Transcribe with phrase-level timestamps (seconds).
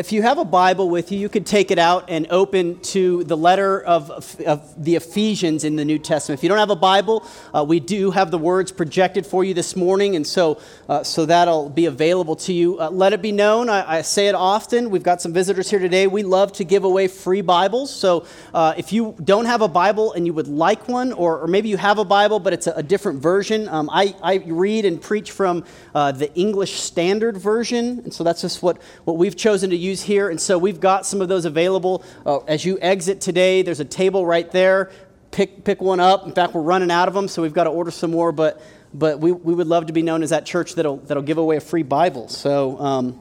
[0.00, 3.22] if you have a Bible with you, you could take it out and open to
[3.24, 6.40] the letter of, of the Ephesians in the New Testament.
[6.40, 7.22] If you don't have a Bible,
[7.52, 10.58] uh, we do have the words projected for you this morning, and so,
[10.88, 12.80] uh, so that'll be available to you.
[12.80, 14.88] Uh, let it be known, I, I, say it often.
[14.88, 16.06] We've got some visitors here today.
[16.06, 17.94] We love to give away free Bibles.
[17.94, 21.46] So uh, if you don't have a Bible and you would like one, or, or
[21.46, 24.86] maybe you have a Bible but it's a, a different version, um, I, I read
[24.86, 25.62] and preach from
[25.94, 29.89] uh, the English Standard Version, and so that's just what, what we've chosen to use
[29.98, 30.28] here.
[30.28, 32.04] And so we've got some of those available.
[32.24, 34.90] Uh, as you exit today, there's a table right there.
[35.30, 36.26] Pick, pick one up.
[36.26, 38.32] In fact, we're running out of them, so we've got to order some more.
[38.32, 38.60] But,
[38.94, 41.56] but we, we would love to be known as that church that'll, that'll give away
[41.56, 42.28] a free Bible.
[42.28, 43.20] So um,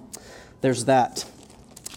[0.62, 1.26] there's that.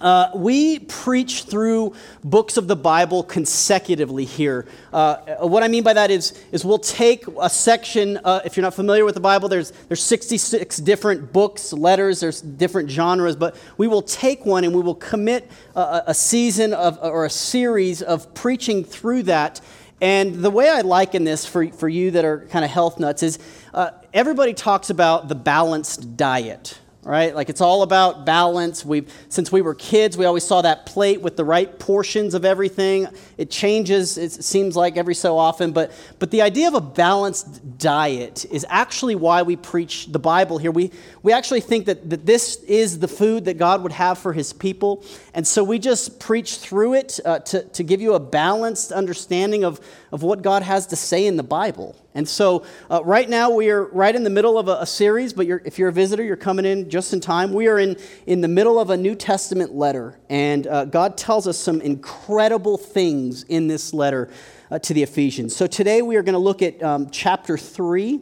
[0.03, 4.67] Uh, we preach through books of the Bible consecutively here.
[4.93, 5.17] Uh,
[5.47, 8.75] what I mean by that is, is we'll take a section, uh, if you're not
[8.75, 13.87] familiar with the Bible, there's, there's 66 different books, letters, there's different genres, but we
[13.87, 18.35] will take one and we will commit a, a season of, or a series of
[18.35, 19.61] preaching through that.
[20.01, 23.23] And the way I liken this for, for you that are kind of health nuts
[23.23, 23.39] is
[23.73, 27.35] uh, everybody talks about the balanced diet right?
[27.35, 28.85] Like it's all about balance.
[28.85, 32.45] We since we were kids, we always saw that plate with the right portions of
[32.45, 33.09] everything.
[33.37, 37.79] It changes, it seems like every so often, but but the idea of a balanced
[37.79, 40.71] diet is actually why we preach the Bible here.
[40.71, 40.93] We
[41.23, 44.53] we actually think that, that this is the food that God would have for his
[44.53, 45.05] people.
[45.35, 49.65] And so we just preach through it uh, to, to give you a balanced understanding
[49.65, 49.81] of,
[50.13, 51.97] of what God has to say in the Bible.
[52.15, 55.33] And so, uh, right now, we are right in the middle of a, a series,
[55.33, 57.55] but you're, if you're a visitor, you're coming in just in time.
[57.55, 57.97] We are in,
[58.27, 62.77] in the middle of a New Testament letter, and uh, God tells us some incredible
[62.77, 64.31] things in this letter
[64.71, 65.57] uh, to the Ephesians.
[65.57, 68.21] So, today we are going to look at um, chapter 3.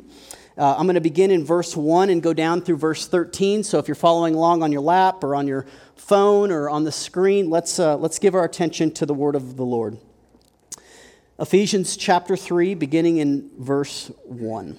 [0.57, 3.65] Uh, I'm going to begin in verse 1 and go down through verse 13.
[3.65, 6.93] So, if you're following along on your lap or on your phone or on the
[6.93, 9.99] screen, let's, uh, let's give our attention to the word of the Lord.
[11.41, 14.79] Ephesians chapter 3, beginning in verse 1.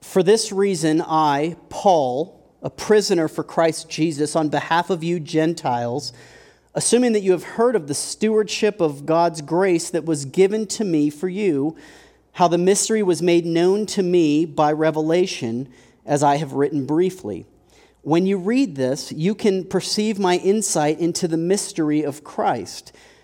[0.00, 6.14] For this reason, I, Paul, a prisoner for Christ Jesus, on behalf of you Gentiles,
[6.74, 10.84] assuming that you have heard of the stewardship of God's grace that was given to
[10.84, 11.76] me for you,
[12.32, 15.68] how the mystery was made known to me by revelation,
[16.06, 17.44] as I have written briefly.
[18.00, 22.90] When you read this, you can perceive my insight into the mystery of Christ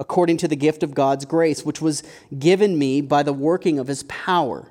[0.00, 2.02] according to the gift of God's grace, which was
[2.36, 4.66] given me by the working of his power.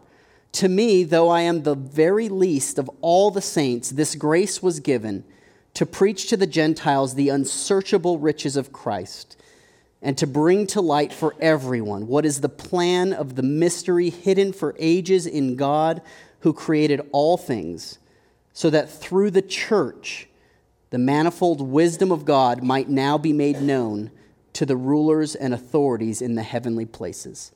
[0.54, 4.80] To me, though I am the very least of all the saints, this grace was
[4.80, 5.24] given
[5.76, 9.38] to preach to the Gentiles the unsearchable riches of Christ
[10.02, 14.52] and to bring to light for everyone what is the plan of the mystery hidden
[14.52, 16.02] for ages in God
[16.40, 18.00] who created all things,
[18.52, 20.28] so that through the church
[20.90, 24.10] the manifold wisdom of God might now be made known
[24.54, 27.52] to the rulers and authorities in the heavenly places.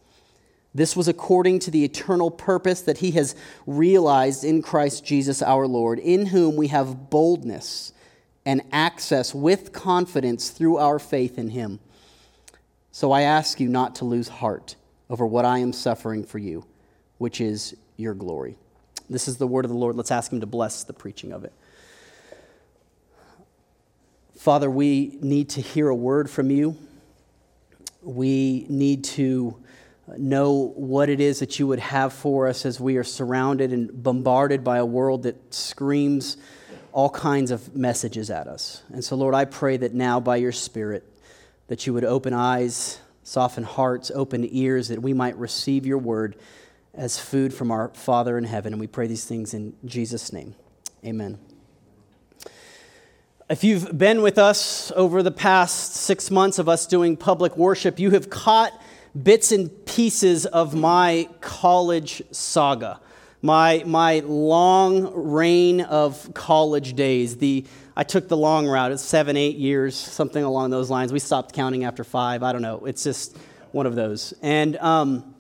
[0.76, 3.36] This was according to the eternal purpose that he has
[3.68, 7.94] realized in Christ Jesus our Lord, in whom we have boldness
[8.46, 11.80] and access with confidence through our faith in him.
[12.92, 14.76] So I ask you not to lose heart
[15.10, 16.66] over what I am suffering for you,
[17.20, 18.56] which is your glory.
[19.10, 19.96] This is the word of the Lord.
[19.96, 21.54] Let's ask him to bless the preaching of it.
[24.44, 26.76] Father, we need to hear a word from you.
[28.02, 29.56] We need to
[30.18, 34.04] know what it is that you would have for us as we are surrounded and
[34.04, 36.36] bombarded by a world that screams
[36.92, 38.84] all kinds of messages at us.
[38.92, 41.06] And so, Lord, I pray that now by your Spirit,
[41.68, 46.36] that you would open eyes, soften hearts, open ears, that we might receive your word
[46.94, 48.74] as food from our Father in heaven.
[48.74, 50.54] And we pray these things in Jesus' name.
[51.06, 51.40] Amen.
[53.50, 58.00] If you've been with us over the past six months of us doing public worship,
[58.00, 58.72] you have caught
[59.22, 63.02] bits and pieces of my college saga,
[63.42, 67.36] my, my long reign of college days.
[67.36, 67.66] The,
[67.98, 71.12] I took the long route, it's seven, eight years, something along those lines.
[71.12, 72.44] We stopped counting after five.
[72.44, 72.86] I don't know.
[72.86, 73.36] It's just
[73.74, 74.34] one of those.
[74.42, 75.33] And um,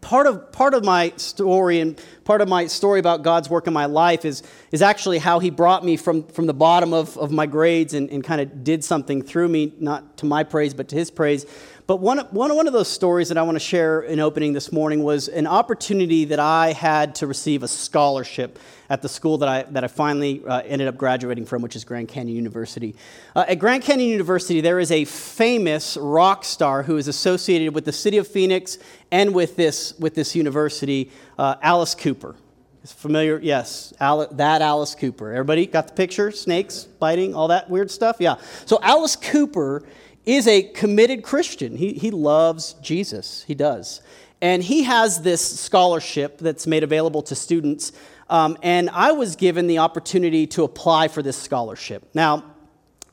[0.00, 3.72] part of, part of my story and part of my story about God's work in
[3.72, 7.30] my life is, is actually how He brought me from, from the bottom of, of
[7.30, 10.88] my grades and, and kind of did something through me, not to my praise, but
[10.88, 11.46] to His praise.
[11.86, 14.72] But one, one, one of those stories that I want to share in opening this
[14.72, 18.58] morning was an opportunity that I had to receive a scholarship
[18.90, 21.84] at the school that I, that I finally uh, ended up graduating from, which is
[21.84, 22.96] Grand Canyon University.
[23.36, 27.84] Uh, at Grand Canyon University, there is a famous rock star who is associated with
[27.84, 28.78] the city of Phoenix
[29.12, 32.34] and with this, with this university, uh, Alice Cooper.
[32.82, 33.38] Is familiar?
[33.40, 35.32] Yes, that Alice Cooper.
[35.32, 36.32] Everybody got the picture?
[36.32, 38.16] Snakes biting, all that weird stuff?
[38.18, 38.36] Yeah.
[38.64, 39.84] So Alice Cooper
[40.26, 41.76] is a committed Christian.
[41.76, 44.02] He, he loves Jesus, he does.
[44.42, 47.92] And he has this scholarship that's made available to students.
[48.28, 52.06] Um, and I was given the opportunity to apply for this scholarship.
[52.12, 52.44] Now,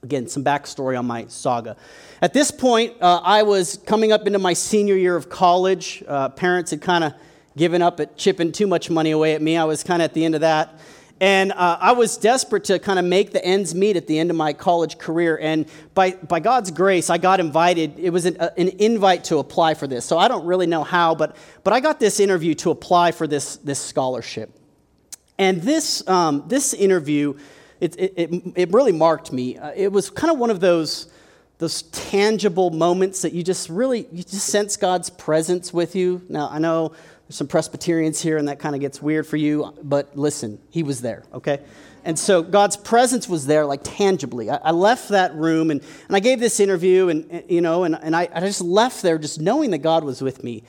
[0.01, 1.77] again, some backstory on my saga.
[2.21, 6.03] At this point, uh, I was coming up into my senior year of college.
[6.07, 7.13] Uh, parents had kind of
[7.55, 9.55] given up at chipping too much money away at me.
[9.55, 10.77] I was kind of at the end of that.
[11.19, 14.29] And uh, I was desperate to kind of make the ends meet at the end
[14.29, 15.37] of my college career.
[15.41, 17.97] And by, by God's grace, I got invited.
[17.97, 20.05] It was an, uh, an invite to apply for this.
[20.05, 23.27] So I don't really know how, but, but I got this interview to apply for
[23.27, 24.49] this, this scholarship.
[25.37, 27.37] And this, um, this interview,
[27.79, 29.57] it, it, it, it, really marked me.
[29.57, 31.11] Uh, it was kind of one of those,
[31.57, 36.21] those tangible moments that you just really, you just sense God's presence with you.
[36.29, 36.93] Now, I know
[37.27, 40.83] there's some Presbyterians here, and that kind of gets weird for you, but listen, he
[40.83, 41.59] was there, okay?
[42.05, 44.49] And so God's presence was there, like tangibly.
[44.49, 47.95] I, I left that room and, and I gave this interview, and, you know, and,
[47.95, 50.63] and I, I just left there just knowing that God was with me.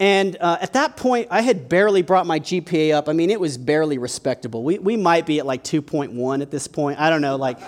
[0.00, 3.08] And uh, at that point, I had barely brought my GPA up.
[3.08, 4.62] I mean, it was barely respectable.
[4.62, 7.00] We, we might be at like 2.1 at this point.
[7.00, 7.36] I don't know.
[7.36, 7.58] Like,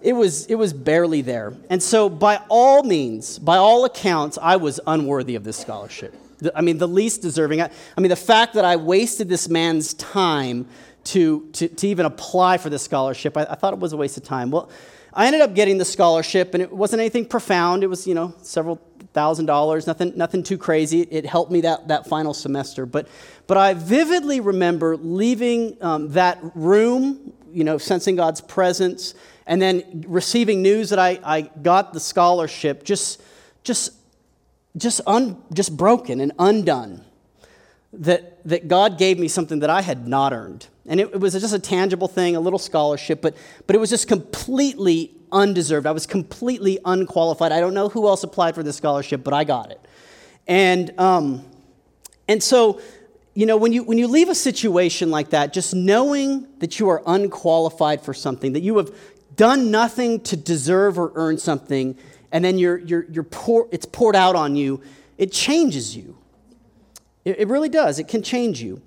[0.00, 1.54] it was, it was barely there.
[1.70, 6.14] And so, by all means, by all accounts, I was unworthy of this scholarship.
[6.54, 7.62] I mean, the least deserving.
[7.62, 10.66] I, I mean, the fact that I wasted this man's time
[11.04, 14.16] to, to, to even apply for this scholarship, I, I, thought it was a waste
[14.16, 14.50] of time.
[14.50, 14.70] Well,
[15.12, 17.84] I ended up getting the scholarship, and it wasn't anything profound.
[17.84, 18.80] It was, you know, several
[19.12, 21.02] thousand dollars, nothing, nothing too crazy.
[21.02, 22.84] It helped me that, that final semester.
[22.84, 23.08] But,
[23.46, 29.14] but I vividly remember leaving um, that room, you know, sensing God's presence,
[29.46, 33.22] and then receiving news that I, I got the scholarship, just,
[33.62, 33.92] just
[34.76, 37.04] just, un, just broken and undone.
[37.92, 40.66] That, that God gave me something that I had not earned.
[40.84, 43.36] And it, it was just a tangible thing, a little scholarship, but,
[43.68, 45.86] but it was just completely undeserved.
[45.86, 47.52] I was completely unqualified.
[47.52, 49.80] I don't know who else applied for this scholarship, but I got it.
[50.46, 51.44] And, um,
[52.26, 52.80] and so,
[53.34, 56.88] you know, when you, when you leave a situation like that, just knowing that you
[56.88, 58.94] are unqualified for something, that you have
[59.36, 61.96] done nothing to deserve or earn something,
[62.34, 64.82] and then you're, you're, you're pour, it's poured out on you,
[65.16, 66.18] it changes you.
[67.24, 68.00] It, it really does.
[68.00, 68.82] It can change you.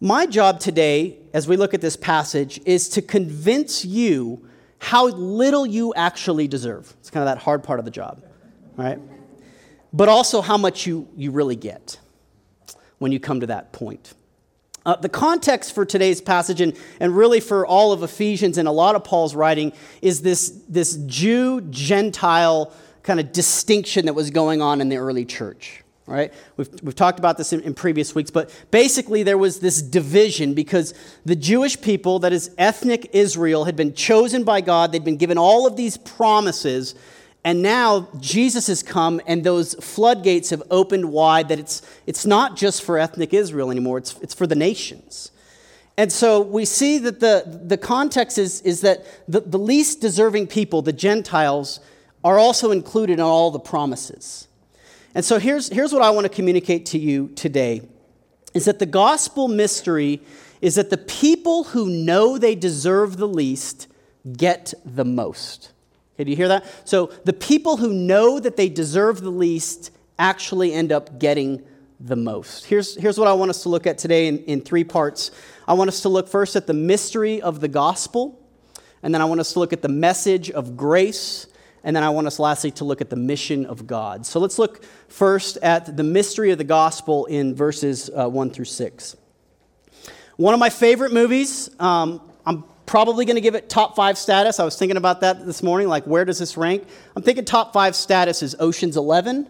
[0.00, 4.48] My job today, as we look at this passage, is to convince you
[4.78, 6.94] how little you actually deserve.
[7.00, 8.24] It's kind of that hard part of the job,
[8.76, 8.98] right?
[9.92, 11.98] But also how much you, you really get
[12.96, 14.14] when you come to that point.
[14.86, 18.72] Uh, the context for today's passage, and, and really for all of Ephesians and a
[18.72, 22.72] lot of Paul's writing, is this, this Jew Gentile
[23.02, 25.82] kind of distinction that was going on in the early church.
[26.06, 26.32] Right?
[26.56, 30.54] We've, we've talked about this in, in previous weeks, but basically there was this division
[30.54, 30.92] because
[31.24, 34.90] the Jewish people, that is ethnic Israel, had been chosen by God.
[34.90, 36.96] They'd been given all of these promises
[37.44, 42.56] and now Jesus has come, and those floodgates have opened wide that it's, it's not
[42.56, 45.30] just for ethnic Israel anymore, it's, it's for the nations.
[45.96, 50.46] And so we see that the, the context is, is that the, the least deserving
[50.46, 51.80] people, the Gentiles,
[52.22, 54.48] are also included in all the promises.
[55.14, 57.82] And so here's, here's what I want to communicate to you today
[58.52, 60.20] is that the gospel mystery
[60.60, 63.86] is that the people who know they deserve the least
[64.36, 65.70] get the most.
[66.20, 66.66] Okay, do you hear that?
[66.84, 71.62] So the people who know that they deserve the least actually end up getting
[71.98, 72.66] the most.
[72.66, 75.30] Here's, here's what I want us to look at today in, in three parts.
[75.66, 78.38] I want us to look first at the mystery of the gospel,
[79.02, 81.46] and then I want us to look at the message of grace,
[81.84, 84.26] and then I want us lastly to look at the mission of God.
[84.26, 88.66] So let's look first at the mystery of the gospel in verses uh, 1 through
[88.66, 89.16] 6.
[90.36, 92.29] One of my favorite movies, um,
[92.90, 94.58] Probably going to give it top five status.
[94.58, 96.88] I was thinking about that this morning, like where does this rank?
[97.14, 99.48] I'm thinking top five status is Ocean's 11.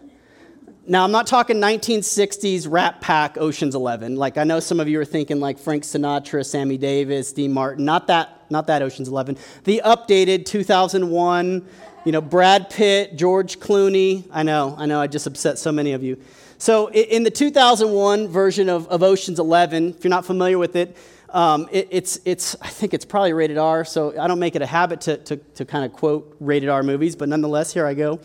[0.85, 4.15] Now, I'm not talking 1960s Rat Pack Ocean's 11.
[4.15, 7.83] Like, I know some of you are thinking like Frank Sinatra, Sammy Davis, Dean Martin.
[7.83, 9.39] Not that, not that Ocean's 11.
[9.63, 11.65] The updated 2001,
[12.05, 14.23] you know, Brad Pitt, George Clooney.
[14.31, 16.21] I know, I know, I just upset so many of you.
[16.59, 20.95] So, in the 2001 version of, of Ocean's 11, if you're not familiar with it,
[21.31, 24.61] Um, it, it's, it's, I think it's probably rated R, so I don't make it
[24.61, 27.93] a habit to, to, to kind of quote rated R movies, but nonetheless, here I
[27.93, 28.19] go.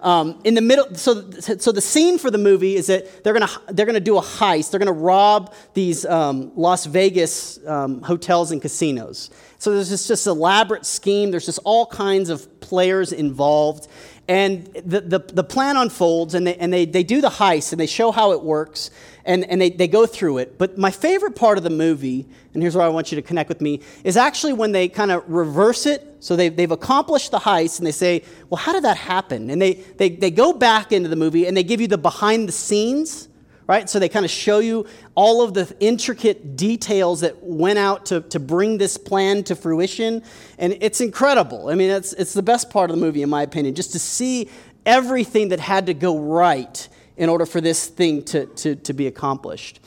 [0.00, 3.50] Um, in the middle, so, so the scene for the movie is that they're gonna,
[3.68, 4.70] they're gonna do a heist.
[4.70, 9.30] They're gonna rob these um, Las Vegas um, hotels and casinos.
[9.58, 11.30] So there's this just elaborate scheme.
[11.30, 13.86] There's just all kinds of players involved.
[14.28, 17.80] And the, the, the plan unfolds, and, they, and they, they do the heist, and
[17.80, 18.90] they show how it works,
[19.24, 20.58] and, and they, they go through it.
[20.58, 23.48] But my favorite part of the movie, and here's where I want you to connect
[23.48, 26.16] with me, is actually when they kind of reverse it.
[26.20, 29.50] So they've, they've accomplished the heist, and they say, Well, how did that happen?
[29.50, 32.48] And they, they, they go back into the movie, and they give you the behind
[32.48, 33.28] the scenes
[33.68, 33.88] right?
[33.88, 38.20] So they kind of show you all of the intricate details that went out to,
[38.22, 40.22] to bring this plan to fruition.
[40.58, 41.68] And it's incredible.
[41.68, 43.98] I mean, it's, it's the best part of the movie, in my opinion, just to
[43.98, 44.50] see
[44.84, 46.88] everything that had to go right
[47.22, 49.78] in order for this thing to, to, to be accomplished.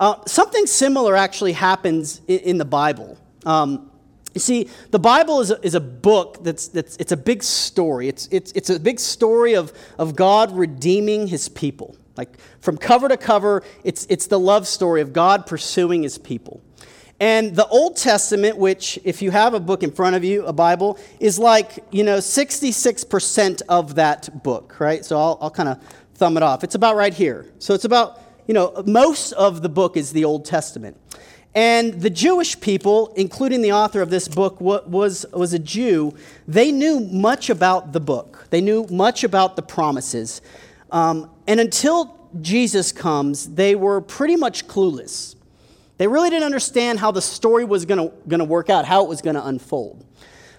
[0.00, 3.16] Uh, something similar actually happens in, in the Bible.
[3.46, 3.88] Um,
[4.34, 8.08] you see, the Bible is a, is a book that's, that's it's a big story.
[8.08, 11.96] It's, it's, it's a big story of, of God redeeming his people.
[12.16, 16.60] Like from cover to cover, it's, it's the love story of God pursuing his people.
[17.22, 20.52] And the Old Testament, which, if you have a book in front of you, a
[20.52, 25.04] Bible, is like, you know, 66% of that book, right?
[25.04, 25.78] So I'll, I'll kind of
[26.22, 26.62] thumb it off.
[26.62, 27.46] It's about right here.
[27.58, 30.96] So it's about, you know, most of the book is the Old Testament.
[31.52, 36.14] And the Jewish people, including the author of this book, was, was a Jew.
[36.46, 40.42] They knew much about the book, they knew much about the promises.
[40.92, 45.34] Um, and until Jesus comes, they were pretty much clueless.
[45.98, 49.22] They really didn't understand how the story was going to work out, how it was
[49.22, 50.06] going to unfold.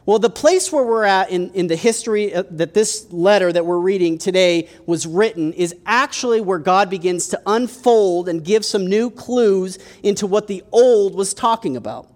[0.05, 3.65] Well, the place where we're at in, in the history uh, that this letter that
[3.65, 8.85] we're reading today was written is actually where God begins to unfold and give some
[8.85, 12.09] new clues into what the old was talking about.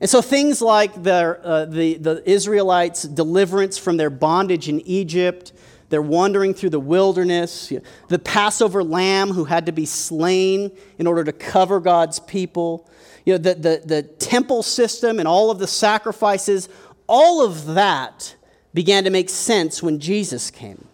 [0.00, 5.52] And so things like the, uh, the, the Israelites' deliverance from their bondage in Egypt,
[5.90, 7.72] they're wandering through the wilderness.
[8.08, 12.88] The Passover lamb who had to be slain in order to cover God's people.
[13.24, 16.68] You know, the, the, the temple system and all of the sacrifices,
[17.12, 18.36] all of that
[18.72, 20.88] began to make sense when Jesus came.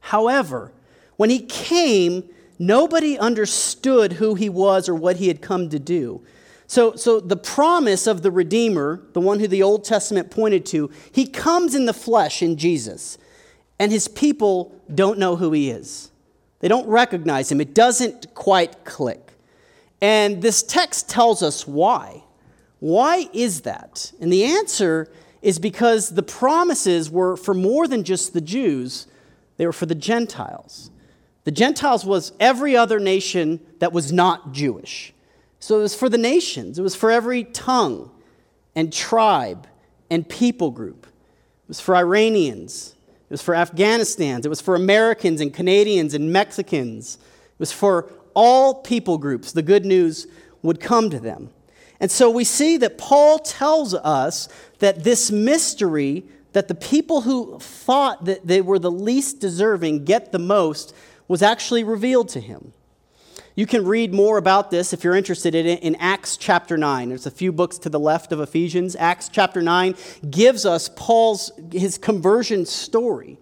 [0.00, 0.72] However,
[1.16, 6.22] when he came, nobody understood who he was or what he had come to do.
[6.66, 10.90] So, so the promise of the Redeemer, the one who the Old Testament pointed to,
[11.12, 13.16] he comes in the flesh in Jesus
[13.78, 16.10] and his people don't know who he is.
[16.58, 17.60] They don't recognize him.
[17.60, 19.34] It doesn't quite click.
[20.00, 22.24] And this text tells us why.
[22.82, 24.12] Why is that?
[24.20, 25.08] And the answer
[25.40, 29.06] is because the promises were for more than just the Jews,
[29.56, 30.90] they were for the Gentiles.
[31.44, 35.14] The Gentiles was every other nation that was not Jewish.
[35.60, 38.10] So it was for the nations, it was for every tongue
[38.74, 39.68] and tribe
[40.10, 41.06] and people group.
[41.06, 42.96] It was for Iranians,
[43.30, 44.44] it was for Afghanistans.
[44.44, 47.14] It was for Americans and Canadians and Mexicans.
[47.14, 49.52] It was for all people groups.
[49.52, 50.26] The good news
[50.62, 51.50] would come to them.
[52.02, 54.48] And so we see that Paul tells us
[54.80, 60.32] that this mystery, that the people who thought that they were the least deserving get
[60.32, 60.92] the most,
[61.28, 62.72] was actually revealed to him.
[63.54, 67.08] You can read more about this if you're interested in it in Acts chapter 9.
[67.08, 68.96] There's a few books to the left of Ephesians.
[68.96, 69.94] Acts chapter 9
[70.28, 73.38] gives us Paul's his conversion story.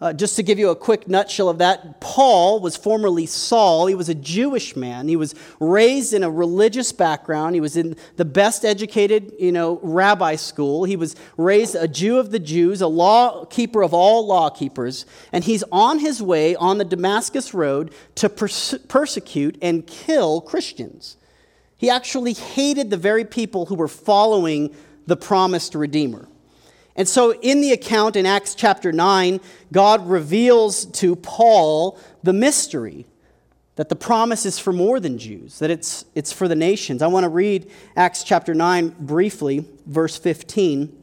[0.00, 3.86] Uh, just to give you a quick nutshell of that, Paul was formerly Saul.
[3.86, 5.08] He was a Jewish man.
[5.08, 7.54] He was raised in a religious background.
[7.54, 10.84] He was in the best educated, you know, rabbi school.
[10.84, 15.04] He was raised a Jew of the Jews, a law keeper of all law keepers.
[15.32, 21.18] And he's on his way on the Damascus road to perse- persecute and kill Christians.
[21.76, 24.74] He actually hated the very people who were following
[25.06, 26.26] the promised Redeemer.
[27.00, 29.40] And so, in the account in Acts chapter 9,
[29.72, 33.06] God reveals to Paul the mystery
[33.76, 37.00] that the promise is for more than Jews, that it's, it's for the nations.
[37.00, 40.94] I want to read Acts chapter 9 briefly, verse 15.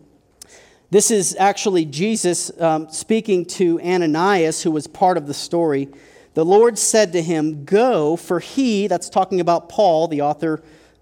[0.92, 5.89] This is actually Jesus um, speaking to Ananias, who was part of the story.
[6.36, 10.62] The Lord said to him, Go, for he, that's talking about Paul, the author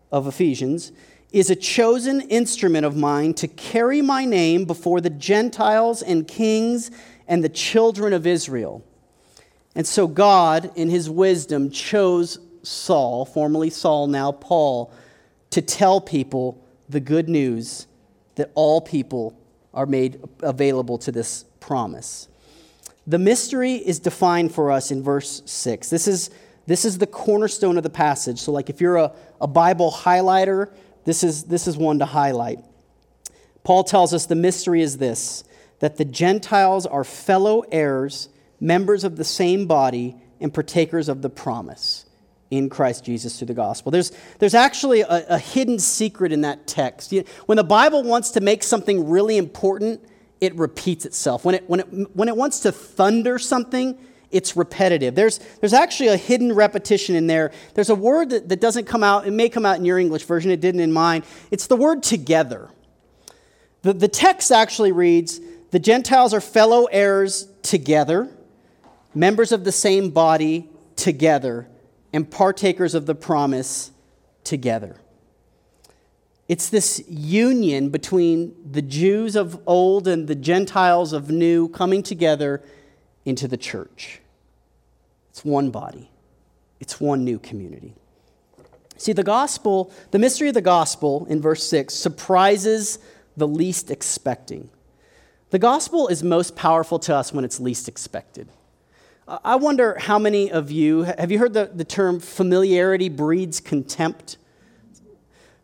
[0.09, 0.93] of Ephesians,
[1.35, 6.89] is a chosen instrument of mine to carry my name before the Gentiles and kings
[7.27, 8.81] and the children of Israel.
[9.75, 14.93] And so God, in his wisdom, chose Saul, formerly Saul, now Paul,
[15.49, 17.87] to tell people the good news
[18.35, 19.37] that all people
[19.73, 22.29] are made available to this promise.
[23.07, 25.89] The mystery is defined for us in verse 6.
[25.89, 26.29] This is
[26.65, 28.39] This is the cornerstone of the passage.
[28.39, 29.11] So, like if you're a,
[29.41, 30.69] a Bible highlighter,
[31.05, 32.59] this is, this is one to highlight.
[33.63, 35.43] Paul tells us the mystery is this
[35.79, 41.29] that the Gentiles are fellow heirs, members of the same body, and partakers of the
[41.29, 42.05] promise
[42.49, 43.91] in Christ Jesus through the gospel.
[43.91, 47.13] There's, there's actually a, a hidden secret in that text.
[47.45, 50.01] When the Bible wants to make something really important,
[50.39, 51.43] it repeats itself.
[51.43, 53.97] When it, when it, when it wants to thunder something,
[54.35, 55.15] it's repetitive.
[55.15, 57.53] There's, there's actually a hidden repetition in there.
[57.73, 60.25] There's a word that, that doesn't come out, it may come out in your English
[60.25, 61.23] version, it didn't in mine.
[61.51, 62.69] It's the word together.
[63.83, 65.39] The, the text actually reads
[65.71, 68.29] The Gentiles are fellow heirs together,
[69.13, 71.69] members of the same body together,
[72.11, 73.91] and partakers of the promise
[74.43, 74.97] together.
[76.49, 82.61] It's this union between the Jews of old and the Gentiles of new coming together
[83.23, 84.19] into the church.
[85.35, 86.09] It's one body,
[86.79, 87.93] it's one new community.
[88.95, 92.99] See, the gospel, the mystery of the gospel in verse 6 surprises
[93.35, 94.69] the least expecting.
[95.49, 98.47] The gospel is most powerful to us when it's least expected.
[99.27, 104.37] I wonder how many of you have you heard the, the term familiarity breeds contempt?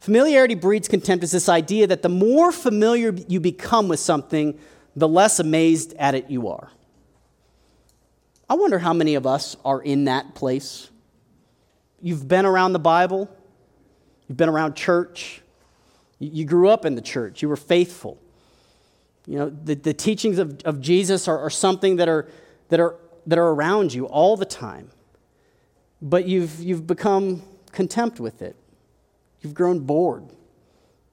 [0.01, 4.59] Familiarity breeds contempt is this idea that the more familiar you become with something,
[4.97, 6.71] the less amazed at it you are.
[8.51, 10.89] I wonder how many of us are in that place.
[12.01, 13.33] You've been around the Bible,
[14.27, 15.41] you've been around church,
[16.19, 18.21] you grew up in the church, you were faithful.
[19.25, 22.27] You know, the, the teachings of, of Jesus are, are something that are,
[22.67, 24.89] that, are, that are around you all the time.
[26.01, 28.57] But you've, you've become contempt with it.
[29.39, 30.25] You've grown bored.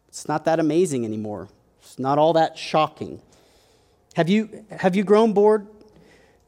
[0.09, 1.47] It's not that amazing anymore.
[1.83, 3.23] It's not all that shocking.
[4.16, 5.68] Have you, have you grown bored?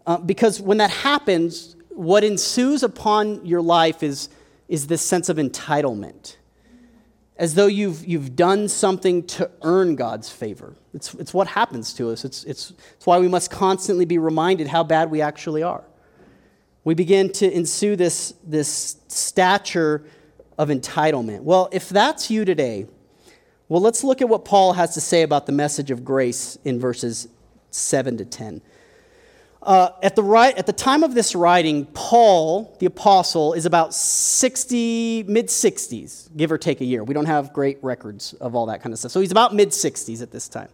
[0.07, 4.29] Uh, because when that happens, what ensues upon your life is,
[4.69, 6.37] is this sense of entitlement
[7.41, 10.77] as though you've, you've done something to earn God's favor.
[10.93, 12.23] It's, it's what happens to us.
[12.23, 15.83] It's, it's, it's why we must constantly be reminded how bad we actually are.
[16.85, 20.05] We begin to ensue this, this stature
[20.59, 21.41] of entitlement.
[21.41, 22.87] Well, if that's you today,
[23.71, 26.79] well, let's look at what Paul has to say about the message of grace in
[26.79, 27.27] verses
[27.71, 28.61] 7 to 10.
[29.63, 33.93] Uh, at, the right, at the time of this writing, Paul, the apostle, is about
[33.93, 37.05] 60, mid 60s, give or take a year.
[37.05, 39.13] We don't have great records of all that kind of stuff.
[39.13, 40.69] So he's about mid 60s at this time.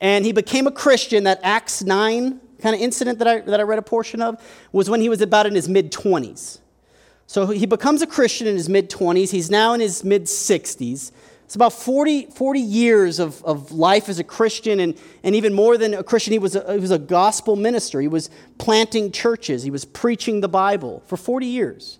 [0.00, 1.24] And he became a Christian.
[1.24, 4.90] That Acts 9 kind of incident that I, that I read a portion of was
[4.90, 6.58] when he was about in his mid 20s.
[7.26, 9.30] So he becomes a Christian in his mid 20s.
[9.30, 11.12] He's now in his mid 60s.
[11.48, 15.78] It's about 40, 40 years of, of life as a Christian, and, and even more
[15.78, 18.02] than a Christian, he was a, he was a gospel minister.
[18.02, 21.98] He was planting churches, he was preaching the Bible for 40 years.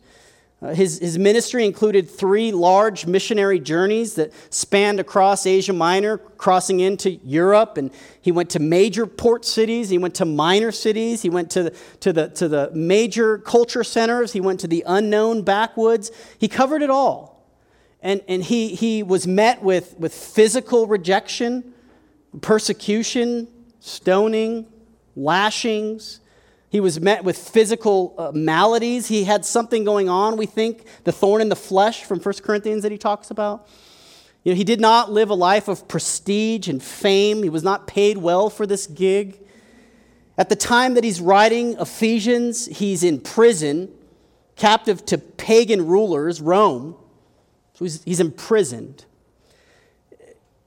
[0.61, 6.81] Uh, his, his ministry included three large missionary journeys that spanned across Asia Minor, crossing
[6.81, 7.79] into Europe.
[7.79, 11.63] And he went to major port cities, he went to minor cities, he went to
[11.63, 16.11] the, to the, to the major culture centers, he went to the unknown backwoods.
[16.39, 17.38] He covered it all.
[18.01, 21.75] And, and he, he was met with, with physical rejection,
[22.41, 23.49] persecution,
[23.81, 24.67] stoning,
[25.17, 26.21] lashings.
[26.71, 29.09] He was met with physical uh, maladies.
[29.09, 32.83] He had something going on, we think, the thorn in the flesh from 1 Corinthians
[32.83, 33.69] that he talks about.
[34.45, 37.43] You know, he did not live a life of prestige and fame.
[37.43, 39.41] He was not paid well for this gig.
[40.37, 43.91] At the time that he's writing Ephesians, he's in prison,
[44.55, 46.95] captive to pagan rulers, Rome.
[47.79, 49.05] So he's, he's imprisoned.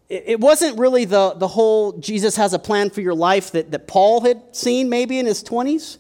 [0.08, 3.86] It wasn't really the, the whole Jesus has a plan for your life that, that
[3.86, 5.97] Paul had seen maybe in his 20s.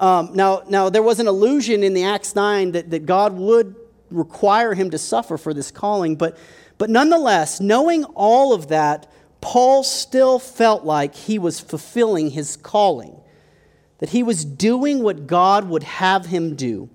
[0.00, 3.76] Um, now, now, there was an illusion in the Acts 9 that, that God would
[4.10, 6.36] require him to suffer for this calling, but,
[6.78, 9.08] but nonetheless, knowing all of that,
[9.40, 13.20] Paul still felt like he was fulfilling his calling,
[13.98, 16.88] that he was doing what God would have him do.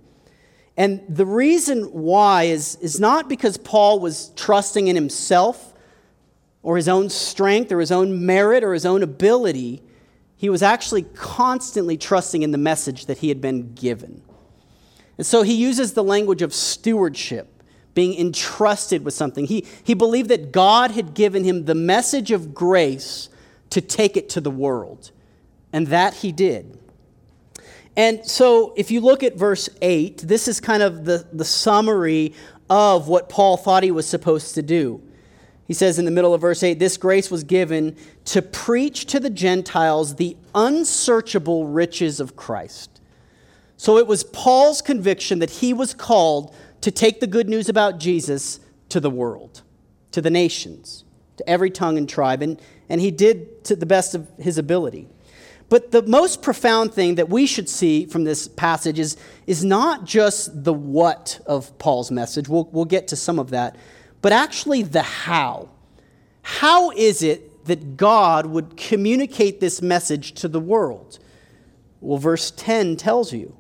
[0.78, 5.74] And the reason why is, is not because Paul was trusting in himself
[6.64, 9.82] or his own strength or his own merit or his own ability.
[10.36, 14.22] He was actually constantly trusting in the message that he had been given.
[15.18, 19.46] And so he uses the language of stewardship, being entrusted with something.
[19.46, 23.30] He, he believed that God had given him the message of grace
[23.70, 25.12] to take it to the world.
[25.72, 26.78] And that he did.
[27.98, 32.34] And so, if you look at verse 8, this is kind of the, the summary
[32.70, 35.02] of what Paul thought he was supposed to do.
[35.68, 39.20] He says in the middle of verse 8, This grace was given to preach to
[39.20, 43.02] the Gentiles the unsearchable riches of Christ.
[43.78, 48.00] So it was Paul's conviction that he was called to take the good news about
[48.00, 49.64] Jesus to the world,
[50.12, 51.04] to the nations,
[51.38, 52.42] to every tongue and tribe.
[52.42, 55.08] And, and he did to the best of his ability.
[55.68, 60.06] But the most profound thing that we should see from this passage is, is not
[60.06, 63.76] just the what of Paul's message, we'll, we'll get to some of that,
[64.22, 65.70] but actually the how.
[66.44, 71.18] How is it that God would communicate this message to the world?
[72.00, 73.56] Well, verse 10 tells you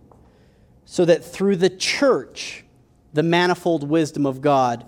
[0.85, 2.63] so that through the church,
[3.13, 4.85] the manifold wisdom of God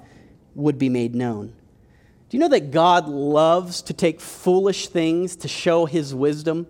[0.53, 1.53] would be made known.
[2.29, 6.67] Do you know that God loves to take foolish things to show his wisdom?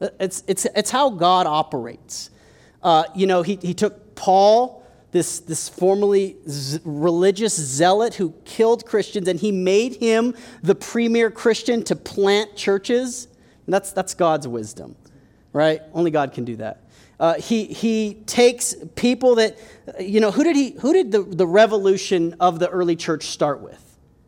[0.00, 2.30] It's, it's, it's how God operates.
[2.82, 8.84] Uh, you know, he, he took Paul, this, this formerly z- religious zealot who killed
[8.84, 13.28] Christians, and he made him the premier Christian to plant churches.
[13.64, 14.96] And that's, that's God's wisdom,
[15.52, 15.80] right?
[15.94, 16.82] Only God can do that.
[17.18, 19.56] Uh, he, he takes people that,
[19.98, 23.62] you know, who did, he, who did the, the revolution of the early church start
[23.62, 23.82] with?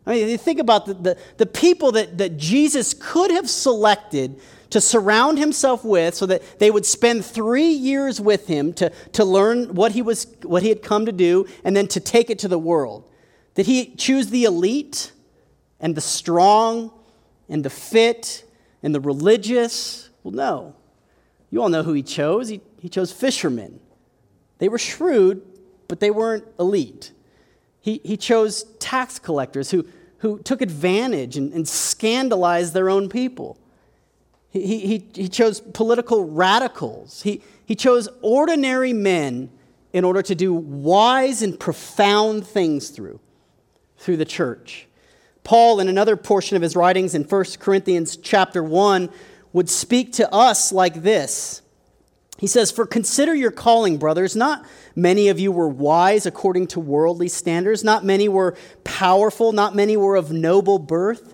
[0.07, 4.41] I mean, you think about the, the, the people that, that Jesus could have selected
[4.69, 9.25] to surround himself with so that they would spend three years with him to, to
[9.25, 12.39] learn what he, was, what he had come to do and then to take it
[12.39, 13.09] to the world.
[13.55, 15.11] Did he choose the elite
[15.79, 16.91] and the strong
[17.47, 18.45] and the fit
[18.83, 20.09] and the religious?
[20.23, 20.75] Well, no.
[21.49, 22.49] You all know who he chose.
[22.49, 23.79] He, he chose fishermen.
[24.59, 25.41] They were shrewd,
[25.87, 27.11] but they weren't elite.
[27.81, 29.87] He, he chose tax collectors who,
[30.19, 33.57] who took advantage and, and scandalized their own people.
[34.51, 37.21] He, he, he chose political radicals.
[37.21, 39.51] He, he chose ordinary men
[39.93, 43.19] in order to do wise and profound things through,
[43.97, 44.87] through the church.
[45.43, 49.09] Paul, in another portion of his writings in 1 Corinthians chapter 1,
[49.53, 51.61] would speak to us like this.
[52.37, 54.35] He says, For consider your calling, brothers.
[54.35, 57.83] Not many of you were wise according to worldly standards.
[57.83, 59.51] Not many were powerful.
[59.51, 61.33] Not many were of noble birth.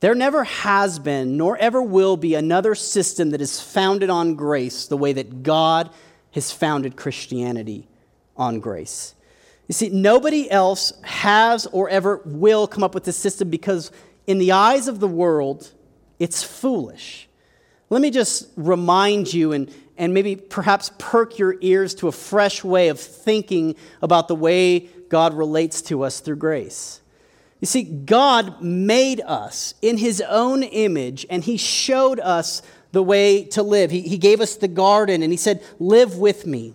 [0.00, 4.86] There never has been, nor ever will be, another system that is founded on grace
[4.86, 5.90] the way that God
[6.32, 7.88] has founded Christianity
[8.36, 9.14] on grace.
[9.66, 13.90] You see, nobody else has or ever will come up with this system because,
[14.26, 15.72] in the eyes of the world,
[16.18, 17.28] it's foolish.
[17.90, 22.62] Let me just remind you and, and maybe perhaps perk your ears to a fresh
[22.62, 27.00] way of thinking about the way God relates to us through grace.
[27.60, 33.44] You see, God made us in his own image, and he showed us the way
[33.44, 33.90] to live.
[33.90, 36.74] He, he gave us the garden, and he said, Live with me.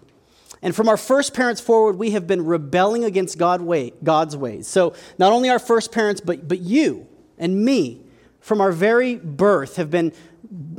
[0.62, 4.67] And from our first parents forward, we have been rebelling against God way, God's ways.
[4.67, 8.02] So, not only our first parents, but, but you and me,
[8.39, 10.13] from our very birth, have been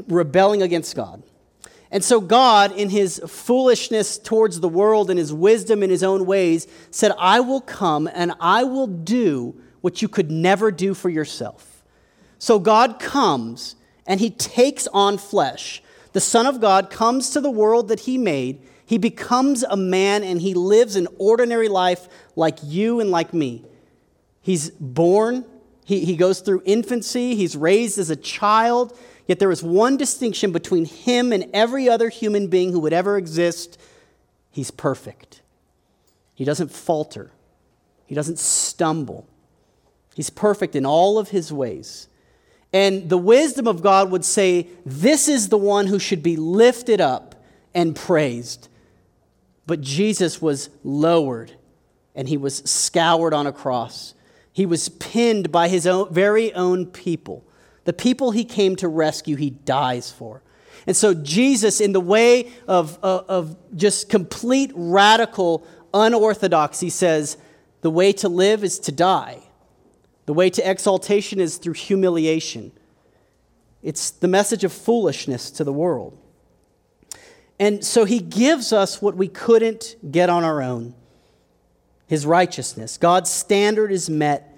[0.08, 1.22] rebelling against God.
[1.90, 6.26] And so, God, in his foolishness towards the world and his wisdom in his own
[6.26, 11.10] ways, said, I will come and I will do what you could never do for
[11.10, 11.84] yourself.
[12.38, 15.82] So God comes and he takes on flesh.
[16.14, 18.62] The Son of God comes to the world that he made.
[18.86, 23.66] He becomes a man and he lives an ordinary life like you and like me.
[24.40, 25.44] He's born,
[25.84, 28.98] he, he goes through infancy, he's raised as a child.
[29.26, 33.18] Yet there is one distinction between him and every other human being who would ever
[33.18, 33.78] exist
[34.50, 35.42] he's perfect.
[36.34, 37.32] He doesn't falter,
[38.06, 39.28] he doesn't stumble.
[40.14, 42.08] He's perfect in all of his ways.
[42.72, 47.00] And the wisdom of God would say, This is the one who should be lifted
[47.00, 47.34] up
[47.74, 48.68] and praised.
[49.66, 51.52] But Jesus was lowered
[52.14, 54.14] and he was scoured on a cross.
[54.52, 57.44] He was pinned by his own, very own people.
[57.84, 60.42] The people he came to rescue, he dies for.
[60.86, 67.36] And so, Jesus, in the way of, of, of just complete radical unorthodoxy, says,
[67.80, 69.43] The way to live is to die.
[70.26, 72.72] The way to exaltation is through humiliation.
[73.82, 76.18] It's the message of foolishness to the world.
[77.58, 80.94] And so he gives us what we couldn't get on our own
[82.06, 82.98] his righteousness.
[82.98, 84.50] God's standard is met.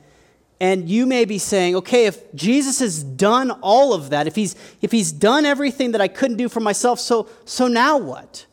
[0.59, 4.57] And you may be saying, okay, if Jesus has done all of that, if he's,
[4.81, 8.47] if he's done everything that I couldn't do for myself, so, so now what?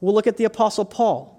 [0.00, 1.37] We'll look at the Apostle Paul.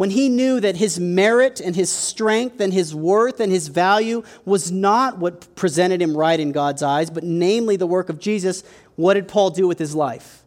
[0.00, 4.22] When he knew that his merit and his strength and his worth and his value
[4.46, 8.64] was not what presented him right in God's eyes, but namely the work of Jesus,
[8.96, 10.42] what did Paul do with his life?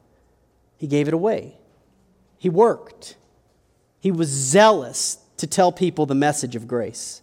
[0.76, 1.54] He gave it away.
[2.40, 3.16] He worked.
[4.00, 7.22] He was zealous to tell people the message of grace.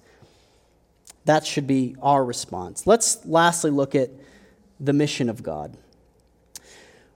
[1.25, 2.87] That should be our response.
[2.87, 4.09] Let's lastly look at
[4.79, 5.77] the mission of God.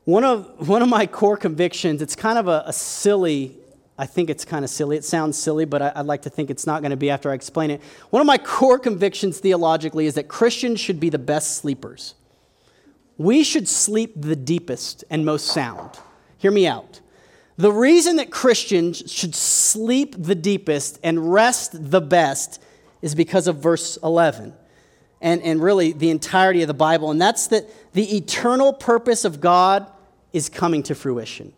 [0.07, 3.59] One of, one of my core convictions, it's kind of a, a silly,
[3.97, 4.97] I think it's kind of silly.
[4.97, 7.31] It sounds silly, but I, I'd like to think it's not going to be after
[7.31, 7.81] I explain it.
[8.11, 12.15] One of my core convictions theologically is that Christians should be the best sleepers.
[13.17, 15.91] We should sleep the deepest and most sound.
[16.39, 17.01] Hear me out.
[17.57, 22.61] The reason that Christians should sleep the deepest and rest the best
[23.01, 24.53] is because of verse 11
[25.21, 29.41] and, and really the entirety of the Bible, and that's that the eternal purpose of
[29.41, 29.87] God
[30.33, 31.53] is coming to fruition.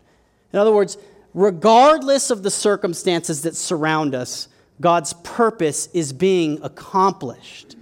[0.52, 0.98] In other words,
[1.36, 4.48] regardless of the circumstances that surround us,
[4.80, 7.76] God's purpose is being accomplished.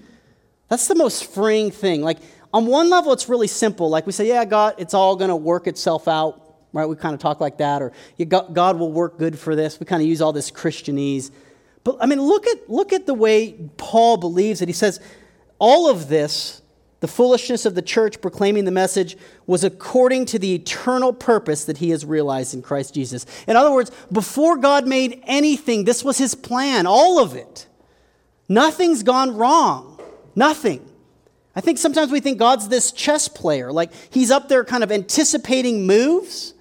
[0.69, 2.03] That's the most freeing thing.
[2.03, 2.19] Like,
[2.53, 3.89] on one level, it's really simple.
[3.89, 6.85] Like, we say, yeah, God, it's all going to work itself out, right?
[6.87, 7.81] We kind of talk like that.
[7.81, 7.93] Or,
[8.29, 9.79] God will work good for this.
[9.79, 11.31] We kind of use all this Christianese.
[11.85, 14.69] But, I mean, look at, look at the way Paul believes it.
[14.69, 14.99] He says,
[15.61, 16.61] all of this
[17.05, 19.15] the foolishness of the church proclaiming the message
[19.47, 23.27] was according to the eternal purpose that he has realized in Christ Jesus.
[23.47, 27.67] In other words, before God made anything, this was his plan, all of it.
[28.49, 30.01] Nothing's gone wrong.
[30.35, 30.91] Nothing.
[31.55, 34.91] I think sometimes we think God's this chess player, like he's up there kind of
[34.91, 36.55] anticipating moves,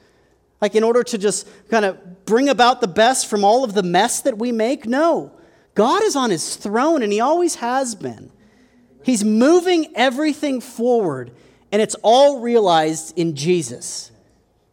[0.59, 3.83] like in order to just kind of bring about the best from all of the
[3.83, 4.85] mess that we make.
[4.85, 5.31] No,
[5.73, 8.29] God is on his throne and he always has been.
[9.03, 11.31] He's moving everything forward,
[11.71, 14.11] and it's all realized in Jesus.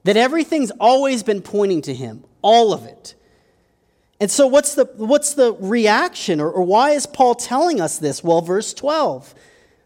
[0.04, 3.14] That everything's always been pointing to him, all of it.
[4.20, 8.22] And so, what's the, what's the reaction, or, or why is Paul telling us this?
[8.22, 9.34] Well, verse 12,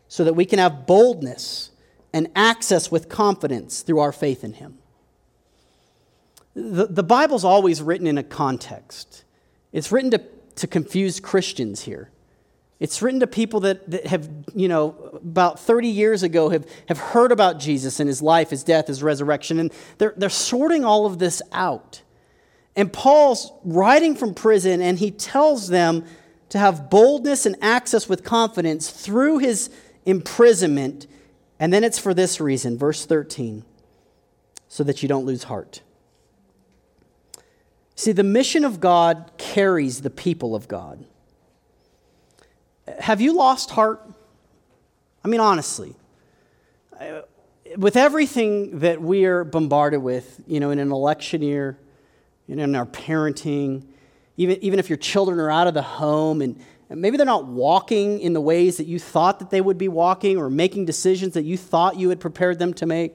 [0.08, 1.70] so that we can have boldness
[2.12, 4.78] and access with confidence through our faith in him.
[6.54, 9.24] The, the Bible's always written in a context,
[9.72, 10.22] it's written to,
[10.56, 12.10] to confuse Christians here.
[12.80, 16.98] It's written to people that, that have, you know, about 30 years ago have, have
[16.98, 21.06] heard about Jesus and his life, his death, his resurrection, and they're, they're sorting all
[21.06, 22.02] of this out.
[22.76, 26.04] And Paul's writing from prison, and he tells them
[26.48, 29.70] to have boldness and access with confidence through his
[30.04, 31.06] imprisonment.
[31.60, 33.64] And then it's for this reason, verse 13,
[34.66, 35.82] so that you don't lose heart.
[37.94, 41.04] See, the mission of God carries the people of God.
[42.98, 44.02] Have you lost heart?
[45.24, 45.94] I mean, honestly.
[47.76, 51.78] With everything that we are bombarded with, you know, in an election year,
[52.46, 53.84] you know, in our parenting,
[54.36, 57.46] even, even if your children are out of the home and, and maybe they're not
[57.46, 61.34] walking in the ways that you thought that they would be walking or making decisions
[61.34, 63.14] that you thought you had prepared them to make.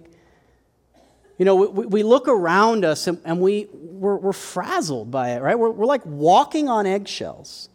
[1.38, 5.42] You know, we, we look around us and, and we, we're, we're frazzled by it,
[5.42, 5.58] right?
[5.58, 7.69] We're, we're like walking on eggshells.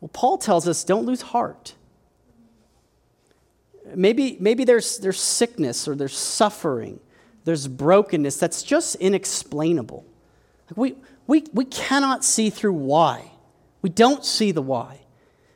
[0.00, 1.74] Well, Paul tells us don't lose heart.
[3.94, 7.00] Maybe, maybe there's, there's sickness or there's suffering,
[7.44, 10.04] there's brokenness that's just inexplainable.
[10.70, 10.94] Like we,
[11.26, 13.32] we, we cannot see through why.
[13.80, 15.00] We don't see the why.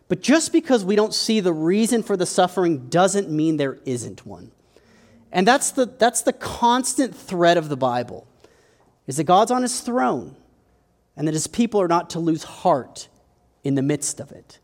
[0.08, 4.24] But just because we don't see the reason for the suffering doesn't mean there isn't
[4.26, 4.52] one.
[5.30, 8.26] And that's the, that's the constant thread of the Bible,
[9.06, 10.36] is that God's on his throne
[11.16, 13.08] and that his people are not to lose heart
[13.64, 14.58] in the midst of it.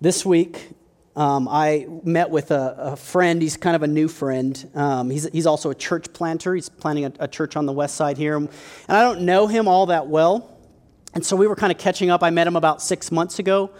[0.00, 0.70] This week,
[1.14, 3.42] um, I met with a, a, friend.
[3.42, 4.70] He's kind of a new friend.
[4.74, 6.54] Um, he's, he's also a church planter.
[6.54, 8.36] He's planting a, a, church on the west side here.
[8.36, 8.48] And
[8.88, 10.56] I don't know him all that well.
[11.14, 12.22] And so we were kind of catching up.
[12.22, 13.70] I met him about six months ago.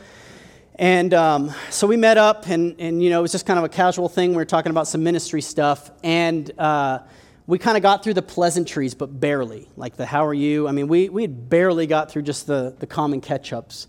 [0.76, 3.64] And um, so we met up, and, and, you know, it was just kind of
[3.64, 4.30] a casual thing.
[4.30, 5.90] We were talking about some ministry stuff.
[6.02, 7.00] And uh,
[7.46, 9.68] we kind of got through the pleasantries, but barely.
[9.76, 10.68] Like the how are you?
[10.68, 13.88] I mean, we, we had barely got through just the, the common catch ups.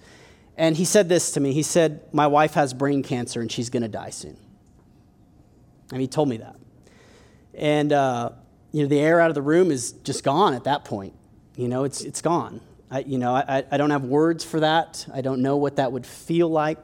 [0.57, 1.53] And he said this to me.
[1.53, 4.37] He said, My wife has brain cancer and she's going to die soon.
[5.91, 6.55] And he told me that.
[7.53, 8.31] And, uh,
[8.71, 11.13] you know, the air out of the room is just gone at that point.
[11.55, 12.61] You know, it's, it's gone.
[12.89, 15.05] I, you know, I, I don't have words for that.
[15.13, 16.79] I don't know what that would feel like.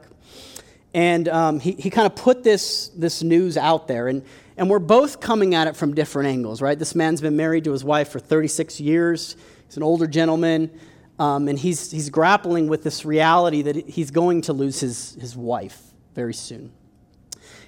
[0.94, 4.08] And um, he, he kind of put this, this news out there.
[4.08, 4.24] And,
[4.60, 6.78] and we're both coming at it from different angles, right?
[6.78, 9.34] This man's been married to his wife for 36 years.
[9.64, 10.70] He's an older gentleman.
[11.18, 15.34] Um, and he's, he's grappling with this reality that he's going to lose his, his
[15.34, 15.80] wife
[16.14, 16.72] very soon.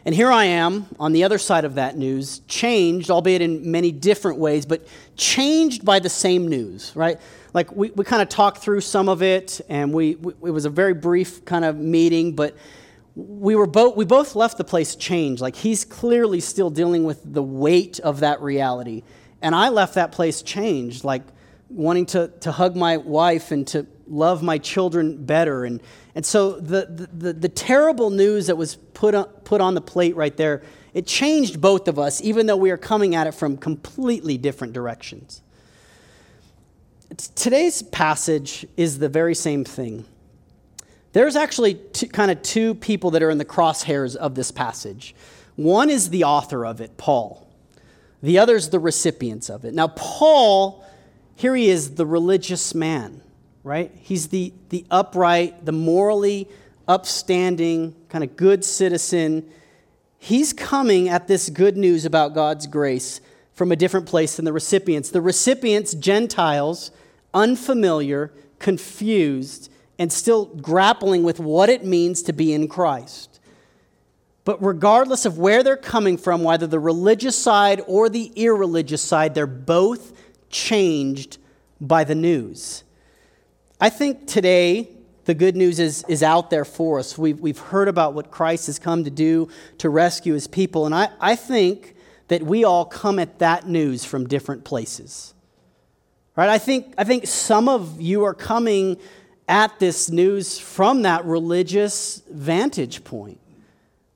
[0.05, 3.91] And here I am on the other side of that news, changed, albeit in many
[3.91, 7.19] different ways, but changed by the same news, right?
[7.55, 10.67] Like we, we kind of talked through some of it, and we, we, it was
[10.67, 12.55] a very brief kind of meeting, but
[13.15, 15.43] we were both we both left the place changed.
[15.43, 19.03] Like he's clearly still dealing with the weight of that reality.
[19.43, 21.23] And I left that place changed, like
[21.69, 25.65] wanting to, to hug my wife and to love my children better.
[25.65, 25.83] And,
[26.15, 29.81] and so the, the, the, the terrible news that was put on, put on the
[29.81, 30.63] plate right there,
[30.95, 34.75] it changed both of us, even though we are coming at it from completely different
[34.75, 35.43] directions.
[37.35, 40.05] Today's passage is the very same thing.
[41.13, 45.15] There's actually two, kind of two people that are in the crosshairs of this passage.
[45.57, 47.47] One is the author of it, Paul.
[48.23, 49.75] The other is the recipients of it.
[49.75, 50.85] Now, Paul,
[51.35, 53.21] here he is, the religious man,
[53.63, 53.91] right?
[53.95, 56.49] He's the, the upright, the morally
[56.89, 59.51] upstanding, kind of good citizen.
[60.19, 63.21] He's coming at this good news about God's grace
[63.53, 65.11] from a different place than the recipients.
[65.11, 66.91] The recipients, Gentiles,
[67.35, 69.71] unfamiliar, confused,
[70.03, 73.39] and still grappling with what it means to be in Christ.
[74.45, 79.33] But regardless of where they're coming from, whether the religious side or the irreligious side,
[79.37, 80.13] they're both
[80.51, 81.39] changed
[81.81, 82.83] by the news.
[83.81, 84.89] I think today
[85.27, 87.17] the good news is, is out there for us.
[87.17, 90.93] We've, we've heard about what Christ has come to do to rescue his people, and
[90.93, 91.95] I, I think
[92.27, 95.33] that we all come at that news from different places.
[96.35, 96.49] Right?
[96.49, 98.97] I think, I think some of you are coming
[99.53, 103.39] at this news from that religious vantage point.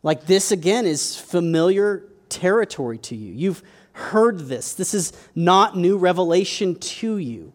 [0.02, 3.34] Like this, again, is familiar territory to you.
[3.34, 4.72] You've heard this.
[4.72, 7.52] This is not new revelation to you.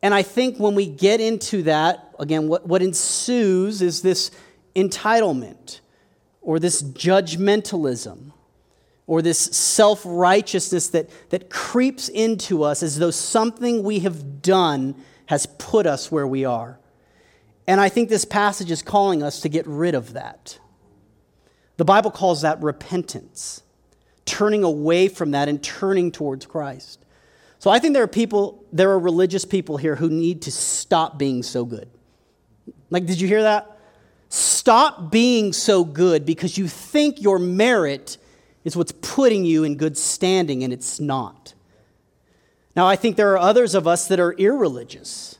[0.00, 4.30] And I think when we get into that, again, what, what ensues is this
[4.74, 5.80] entitlement
[6.40, 8.32] or this judgmentalism
[9.06, 14.94] or this self righteousness that, that creeps into us as though something we have done
[15.26, 16.78] has put us where we are.
[17.66, 20.58] And I think this passage is calling us to get rid of that.
[21.76, 23.62] The Bible calls that repentance,
[24.24, 27.04] turning away from that and turning towards Christ.
[27.58, 31.18] So I think there are people, there are religious people here who need to stop
[31.18, 31.88] being so good.
[32.90, 33.78] Like, did you hear that?
[34.28, 38.18] Stop being so good because you think your merit
[38.64, 41.54] is what's putting you in good standing, and it's not.
[42.74, 45.38] Now, I think there are others of us that are irreligious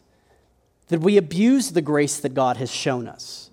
[0.93, 3.51] that we abuse the grace that God has shown us.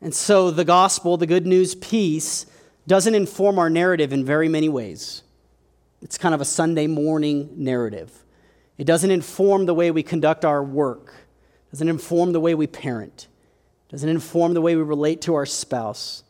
[0.00, 2.46] And so the gospel, the good news piece,
[2.86, 5.22] doesn't inform our narrative in very many ways.
[6.02, 8.24] It's kind of a Sunday morning narrative.
[8.78, 11.14] It doesn't inform the way we conduct our work,
[11.68, 13.28] it doesn't inform the way we parent,
[13.88, 16.24] it doesn't inform the way we relate to our spouse,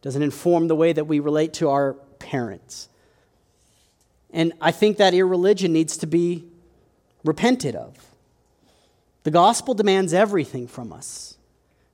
[0.00, 2.88] it doesn't inform the way that we relate to our parents.
[4.32, 6.44] And I think that irreligion needs to be
[7.24, 8.11] repented of.
[9.24, 11.36] The gospel demands everything from us.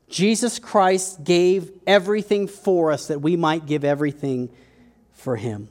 [0.08, 4.48] Jesus Christ gave everything for us that we might give everything
[5.12, 5.68] for him.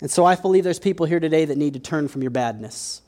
[0.00, 3.02] And so I believe there's people here today that need to turn from your badness,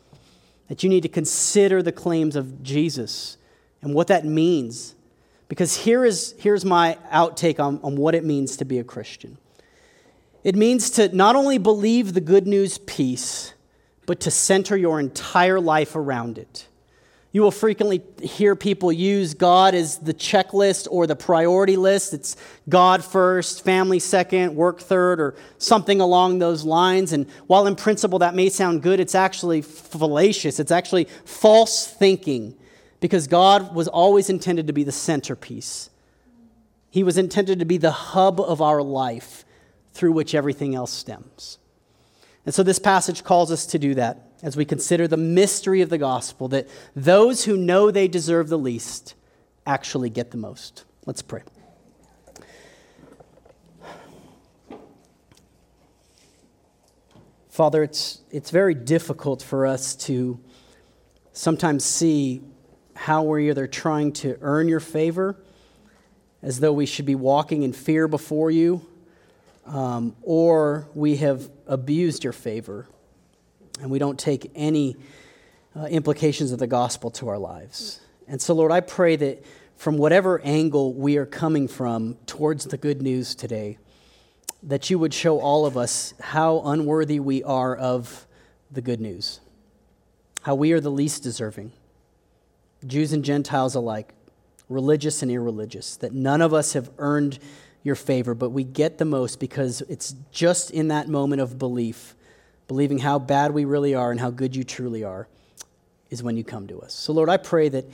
[0.69, 3.39] that you need to consider the claims of Jesus
[3.81, 4.95] and what that means.
[5.49, 9.39] Because here is, here's my outtake on, on what it means to be a Christian
[10.45, 13.53] it means to not only believe the good news piece,
[14.07, 16.69] but to center your entire life around it.
[17.31, 22.15] You will frequently hear people use God as the checklist or the priority list.
[22.15, 22.37] It's
[22.69, 27.13] God first, family second, work third, or something along those lines.
[27.13, 30.59] And while in principle that may sound good, it's actually fallacious.
[30.59, 32.57] It's actually false thinking
[33.01, 35.91] because God was always intended to be the centerpiece.
[36.91, 39.45] He was intended to be the hub of our life
[39.93, 41.59] through which everything else stems.
[42.49, 45.91] And so this passage calls us to do that as we consider the mystery of
[45.91, 49.15] the gospel that those who know they deserve the least
[49.67, 50.87] actually get the most.
[51.05, 51.43] Let's pray.
[57.51, 60.41] Father, it's, it's very difficult for us to
[61.35, 62.41] sometimes see
[62.97, 65.37] how we're either trying to earn your favor,
[66.41, 68.88] as though we should be walking in fear before you,
[69.69, 72.89] um, or we have abused your favor
[73.81, 74.97] and we don't take any
[75.77, 78.01] uh, implications of the gospel to our lives.
[78.27, 79.45] And so, Lord, I pray that
[79.77, 83.79] from whatever angle we are coming from towards the good news today,
[84.65, 88.27] that you would show all of us how unworthy we are of
[88.71, 89.41] the good news,
[90.43, 91.73] how we are the least deserving,
[92.87, 94.13] Jews and Gentiles alike,
[94.69, 97.39] religious and irreligious, that none of us have earned
[97.83, 102.15] your favor, but we get the most because it's just in that moment of belief,
[102.67, 105.29] believing how bad we really are and how good you truly are,
[106.11, 106.95] is when you come to us.
[106.95, 107.85] So, Lord, I pray that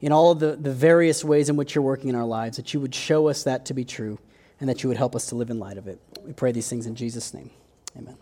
[0.00, 2.74] in all of the, the various ways in which you're working in our lives, that
[2.74, 4.18] you would show us that to be true
[4.60, 5.98] and that you would help us to live in light of it.
[6.24, 7.50] We pray these things in Jesus' name.
[7.96, 8.16] Amen.